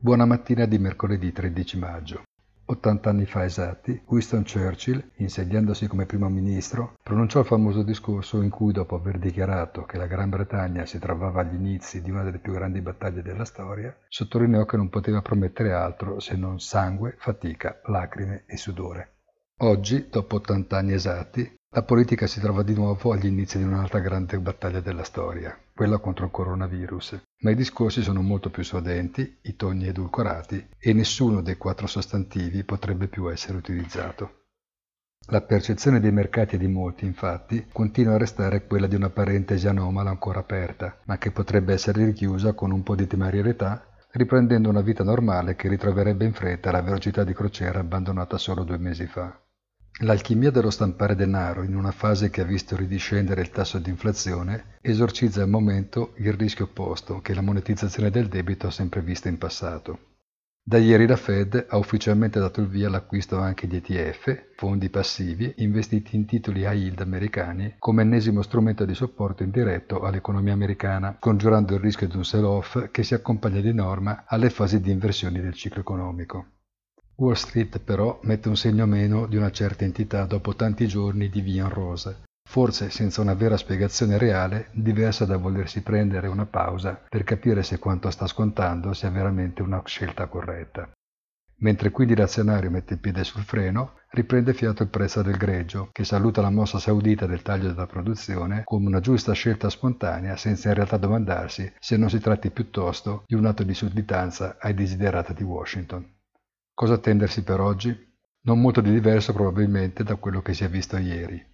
Buona 0.00 0.26
mattina 0.26 0.64
di 0.64 0.78
mercoledì 0.78 1.32
13 1.32 1.76
maggio. 1.76 2.22
80 2.66 3.10
anni 3.10 3.26
fa 3.26 3.44
esatti, 3.44 4.00
Winston 4.06 4.44
Churchill, 4.44 5.02
insediandosi 5.16 5.88
come 5.88 6.06
primo 6.06 6.28
ministro, 6.28 6.94
pronunciò 7.02 7.40
il 7.40 7.46
famoso 7.46 7.82
discorso 7.82 8.40
in 8.40 8.48
cui, 8.48 8.72
dopo 8.72 8.94
aver 8.94 9.18
dichiarato 9.18 9.86
che 9.86 9.96
la 9.96 10.06
Gran 10.06 10.30
Bretagna 10.30 10.86
si 10.86 11.00
trovava 11.00 11.40
agli 11.40 11.56
inizi 11.56 12.00
di 12.00 12.12
una 12.12 12.22
delle 12.22 12.38
più 12.38 12.52
grandi 12.52 12.80
battaglie 12.80 13.22
della 13.22 13.44
storia, 13.44 13.92
sottolineò 14.06 14.64
che 14.66 14.76
non 14.76 14.88
poteva 14.88 15.20
promettere 15.20 15.72
altro 15.72 16.20
se 16.20 16.36
non 16.36 16.60
sangue, 16.60 17.16
fatica, 17.18 17.80
lacrime 17.86 18.44
e 18.46 18.56
sudore. 18.56 19.14
Oggi, 19.62 20.06
dopo 20.08 20.36
80 20.36 20.76
anni 20.76 20.92
esatti, 20.92 21.57
la 21.70 21.82
politica 21.82 22.26
si 22.26 22.40
trova 22.40 22.62
di 22.62 22.74
nuovo 22.74 23.12
agli 23.12 23.26
inizi 23.26 23.58
di 23.58 23.64
un'altra 23.64 23.98
grande 23.98 24.38
battaglia 24.40 24.80
della 24.80 25.04
storia, 25.04 25.56
quella 25.74 25.98
contro 25.98 26.24
il 26.24 26.30
coronavirus, 26.30 27.20
ma 27.42 27.50
i 27.50 27.54
discorsi 27.54 28.02
sono 28.02 28.22
molto 28.22 28.48
più 28.48 28.64
sodenti, 28.64 29.38
i 29.42 29.54
toni 29.54 29.86
edulcorati 29.86 30.70
e 30.78 30.92
nessuno 30.94 31.42
dei 31.42 31.58
quattro 31.58 31.86
sostantivi 31.86 32.64
potrebbe 32.64 33.06
più 33.06 33.30
essere 33.30 33.58
utilizzato. 33.58 34.46
La 35.26 35.42
percezione 35.42 36.00
dei 36.00 36.10
mercati 36.10 36.54
e 36.54 36.58
di 36.58 36.68
molti, 36.68 37.04
infatti, 37.04 37.66
continua 37.70 38.14
a 38.14 38.18
restare 38.18 38.66
quella 38.66 38.86
di 38.86 38.94
una 38.94 39.10
parentesi 39.10 39.68
anomala 39.68 40.08
ancora 40.08 40.40
aperta, 40.40 40.98
ma 41.04 41.18
che 41.18 41.30
potrebbe 41.32 41.74
essere 41.74 42.06
richiusa 42.06 42.54
con 42.54 42.70
un 42.70 42.82
po' 42.82 42.96
di 42.96 43.06
temerialità, 43.06 43.86
riprendendo 44.12 44.70
una 44.70 44.80
vita 44.80 45.04
normale 45.04 45.54
che 45.54 45.68
ritroverebbe 45.68 46.24
in 46.24 46.32
fretta 46.32 46.70
la 46.70 46.80
velocità 46.80 47.24
di 47.24 47.34
crociera 47.34 47.80
abbandonata 47.80 48.38
solo 48.38 48.64
due 48.64 48.78
mesi 48.78 49.06
fa. 49.06 49.38
L'alchimia 50.02 50.52
dello 50.52 50.70
stampare 50.70 51.16
denaro 51.16 51.64
in 51.64 51.74
una 51.74 51.90
fase 51.90 52.30
che 52.30 52.40
ha 52.40 52.44
visto 52.44 52.76
ridiscendere 52.76 53.40
il 53.40 53.50
tasso 53.50 53.80
di 53.80 53.90
inflazione 53.90 54.76
esorcizza 54.80 55.42
al 55.42 55.48
momento 55.48 56.12
il 56.18 56.32
rischio 56.34 56.66
opposto 56.66 57.20
che 57.20 57.34
la 57.34 57.40
monetizzazione 57.40 58.08
del 58.08 58.28
debito 58.28 58.68
ha 58.68 58.70
sempre 58.70 59.00
visto 59.00 59.26
in 59.26 59.38
passato. 59.38 59.98
Da 60.62 60.78
ieri 60.78 61.04
la 61.04 61.16
Fed 61.16 61.66
ha 61.68 61.76
ufficialmente 61.78 62.38
dato 62.38 62.60
il 62.60 62.68
via 62.68 62.86
all'acquisto 62.86 63.38
anche 63.38 63.66
di 63.66 63.78
ETF, 63.78 64.50
fondi 64.54 64.88
passivi, 64.88 65.52
investiti 65.56 66.14
in 66.14 66.26
titoli 66.26 66.60
high 66.60 66.74
yield 66.74 67.00
americani 67.00 67.74
come 67.80 68.02
ennesimo 68.02 68.42
strumento 68.42 68.84
di 68.84 68.94
supporto 68.94 69.42
indiretto 69.42 70.02
all'economia 70.02 70.52
americana, 70.52 71.16
congiurando 71.18 71.74
il 71.74 71.80
rischio 71.80 72.06
di 72.06 72.16
un 72.16 72.24
sell-off 72.24 72.90
che 72.92 73.02
si 73.02 73.14
accompagna 73.14 73.60
di 73.60 73.74
norma 73.74 74.22
alle 74.28 74.50
fasi 74.50 74.78
di 74.80 74.92
inversione 74.92 75.40
del 75.40 75.54
ciclo 75.54 75.80
economico. 75.80 76.57
Wall 77.20 77.32
Street 77.32 77.80
però 77.80 78.20
mette 78.22 78.48
un 78.48 78.56
segno 78.56 78.86
meno 78.86 79.26
di 79.26 79.36
una 79.36 79.50
certa 79.50 79.82
entità 79.82 80.24
dopo 80.24 80.54
tanti 80.54 80.86
giorni 80.86 81.28
di 81.28 81.40
via 81.40 81.64
in 81.64 81.68
rosa, 81.68 82.16
forse 82.48 82.90
senza 82.90 83.20
una 83.20 83.34
vera 83.34 83.56
spiegazione 83.56 84.18
reale, 84.18 84.68
diversa 84.72 85.24
da 85.24 85.36
volersi 85.36 85.82
prendere 85.82 86.28
una 86.28 86.46
pausa 86.46 87.02
per 87.08 87.24
capire 87.24 87.64
se 87.64 87.80
quanto 87.80 88.08
sta 88.10 88.28
scontando 88.28 88.92
sia 88.92 89.10
veramente 89.10 89.62
una 89.62 89.82
scelta 89.84 90.28
corretta. 90.28 90.88
Mentre 91.56 91.90
quindi 91.90 92.14
l'azionario 92.14 92.70
mette 92.70 92.94
il 92.94 93.00
piede 93.00 93.24
sul 93.24 93.42
freno, 93.42 93.94
riprende 94.10 94.54
fiato 94.54 94.84
il 94.84 94.88
prezzo 94.88 95.20
del 95.22 95.36
greggio, 95.36 95.88
che 95.90 96.04
saluta 96.04 96.40
la 96.40 96.50
mossa 96.50 96.78
saudita 96.78 97.26
del 97.26 97.42
taglio 97.42 97.66
della 97.66 97.88
produzione 97.88 98.62
come 98.62 98.86
una 98.86 99.00
giusta 99.00 99.32
scelta 99.32 99.68
spontanea, 99.68 100.36
senza 100.36 100.68
in 100.68 100.74
realtà 100.74 100.98
domandarsi 100.98 101.72
se 101.80 101.96
non 101.96 102.10
si 102.10 102.20
tratti 102.20 102.50
piuttosto 102.50 103.24
di 103.26 103.34
un 103.34 103.44
atto 103.44 103.64
di 103.64 103.74
sudditanza 103.74 104.56
ai 104.60 104.74
desiderata 104.74 105.32
di 105.32 105.42
Washington. 105.42 106.14
Cosa 106.78 106.94
attendersi 106.94 107.42
per 107.42 107.58
oggi? 107.58 107.92
Non 108.42 108.60
molto 108.60 108.80
di 108.80 108.92
diverso 108.92 109.32
probabilmente 109.32 110.04
da 110.04 110.14
quello 110.14 110.42
che 110.42 110.54
si 110.54 110.62
è 110.62 110.68
visto 110.68 110.96
ieri. 110.96 111.44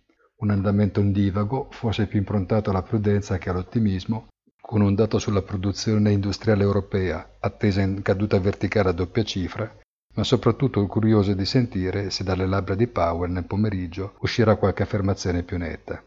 Un 0.41 0.50
andamento 0.50 1.00
ondivago, 1.00 1.69
forse 1.70 2.06
più 2.06 2.19
improntato 2.19 2.69
alla 2.69 2.83
prudenza 2.83 3.39
che 3.39 3.48
all'ottimismo, 3.48 4.28
con 4.61 4.83
un 4.83 4.95
dato 4.95 5.19
sulla 5.19 5.40
produzione 5.40 6.12
industriale 6.12 6.62
europea 6.62 7.36
attesa 7.40 7.80
in 7.80 8.02
caduta 8.02 8.39
verticale 8.39 8.90
a 8.90 8.92
doppia 8.92 9.24
cifra, 9.24 9.74
ma 10.14 10.24
soprattutto 10.24 10.86
curioso 10.86 11.33
di 11.33 11.46
sentire 11.46 12.11
se 12.11 12.23
dalle 12.23 12.46
labbra 12.46 12.74
di 12.74 12.86
Powell 12.86 13.33
nel 13.33 13.46
pomeriggio 13.46 14.17
uscirà 14.20 14.56
qualche 14.56 14.83
affermazione 14.83 15.42
più 15.42 15.56
netta. 15.56 16.05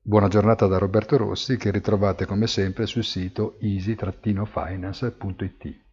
Buona 0.00 0.28
giornata 0.28 0.66
da 0.66 0.78
Roberto 0.78 1.18
Rossi 1.18 1.58
che 1.58 1.70
ritrovate 1.70 2.24
come 2.24 2.46
sempre 2.46 2.86
sul 2.86 3.04
sito 3.04 3.58
easy-finance.it. 3.60 5.86